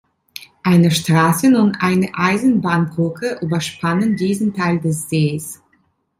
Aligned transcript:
Eine 0.63 0.89
Straßen- 0.89 1.55
und 1.55 1.83
eine 1.83 2.09
Eisenbahnbrücke 2.15 3.37
überspannen 3.41 4.15
diesen 4.15 4.51
Teil 4.55 4.79
des 4.79 5.07
Sees. 5.11 5.61